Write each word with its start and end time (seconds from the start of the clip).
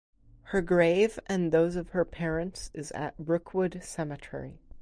Her 0.45 0.63
grave 0.63 1.19
and 1.27 1.51
those 1.51 1.75
of 1.75 1.89
her 1.91 2.03
parents 2.05 2.71
is 2.73 2.91
at 2.93 3.15
Brookwood 3.19 3.81
Cemetery. 3.83 4.57